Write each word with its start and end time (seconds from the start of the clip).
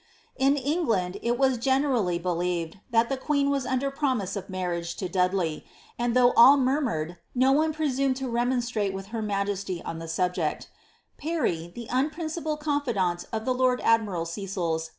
"'In 0.45 0.57
England, 0.57 1.19
it 1.21 1.37
was 1.37 1.59
generally 1.59 2.17
believed 2.17 2.79
that 2.89 3.07
the 3.07 3.17
queen 3.17 3.51
was 3.51 3.67
under 3.67 3.91
promise 3.91 4.35
of 4.35 4.49
marriage 4.49 4.95
to 4.95 5.07
Dudley, 5.07 5.63
and 5.99 6.15
though 6.15 6.33
all 6.35 6.57
murmured^ 6.57 7.17
no 7.35 7.51
one 7.51 7.71
presumed 7.71 8.15
to 8.15 8.27
remonstrate 8.27 8.95
with 8.95 9.09
her 9.13 9.21
majesty 9.21 9.79
on 9.83 9.99
the 9.99 10.07
subject 10.07 10.71
Parr}', 11.21 11.51
the 11.69 11.85
unprincipled 11.91 12.59
confidant 12.61 13.25
of 13.31 13.45
the 13.45 13.53
lord 13.53 13.79
admiral 13.81 14.25
Seymour's 14.25 14.27
clandestine 14.27 14.43
courtship 14.43 14.49
of 14.49 14.49
his 14.49 14.57
royal 14.57 14.73
mistniss. 14.75 14.89